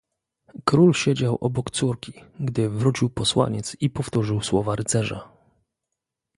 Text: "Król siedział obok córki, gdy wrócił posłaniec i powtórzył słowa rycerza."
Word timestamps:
"Król 0.65 0.93
siedział 0.93 1.35
obok 1.41 1.71
córki, 1.71 2.13
gdy 2.39 2.69
wrócił 2.69 3.09
posłaniec 3.09 3.75
i 3.81 3.89
powtórzył 3.89 4.41
słowa 4.41 4.75
rycerza." 4.75 5.29